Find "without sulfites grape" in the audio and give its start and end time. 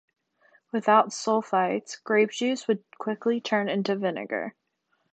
0.71-2.31